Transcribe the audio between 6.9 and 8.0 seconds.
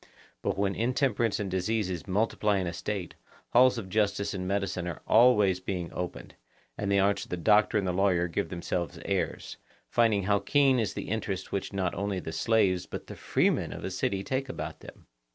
the arts of the doctor and the